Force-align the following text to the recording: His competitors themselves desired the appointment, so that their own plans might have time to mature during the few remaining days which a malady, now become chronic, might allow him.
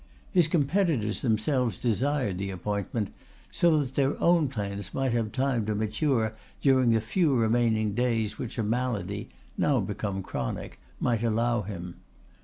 His 0.31 0.47
competitors 0.47 1.21
themselves 1.21 1.77
desired 1.77 2.39
the 2.39 2.49
appointment, 2.49 3.13
so 3.51 3.77
that 3.81 3.93
their 3.93 4.19
own 4.19 4.47
plans 4.49 4.95
might 4.95 5.11
have 5.11 5.31
time 5.31 5.63
to 5.67 5.75
mature 5.75 6.33
during 6.59 6.89
the 6.89 6.99
few 6.99 7.35
remaining 7.35 7.93
days 7.93 8.39
which 8.39 8.57
a 8.57 8.63
malady, 8.63 9.29
now 9.59 9.79
become 9.79 10.23
chronic, 10.23 10.79
might 10.99 11.21
allow 11.21 11.61
him. 11.61 11.97